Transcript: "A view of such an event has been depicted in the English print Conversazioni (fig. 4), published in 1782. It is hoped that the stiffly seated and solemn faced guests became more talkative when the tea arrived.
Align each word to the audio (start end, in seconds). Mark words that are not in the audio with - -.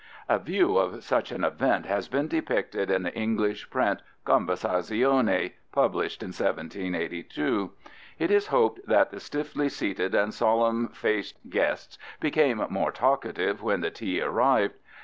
"A 0.27 0.39
view 0.39 0.77
of 0.79 1.03
such 1.03 1.31
an 1.31 1.43
event 1.43 1.85
has 1.85 2.07
been 2.07 2.27
depicted 2.27 2.89
in 2.89 3.03
the 3.03 3.13
English 3.15 3.69
print 3.69 4.01
Conversazioni 4.25 5.37
(fig. 5.43 5.53
4), 5.73 5.83
published 5.83 6.23
in 6.23 6.29
1782. 6.29 7.71
It 8.17 8.31
is 8.31 8.47
hoped 8.47 8.79
that 8.87 9.11
the 9.11 9.19
stiffly 9.19 9.69
seated 9.69 10.15
and 10.15 10.33
solemn 10.33 10.87
faced 10.87 11.37
guests 11.51 11.99
became 12.19 12.65
more 12.71 12.91
talkative 12.91 13.61
when 13.61 13.81
the 13.81 13.91
tea 13.91 14.19
arrived. 14.23 14.73